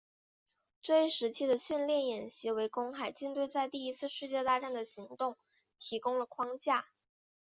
[0.81, 5.37] 这一时期的训练演习为公海舰队在第一次世界大战的行动
[5.77, 6.87] 提供了框架。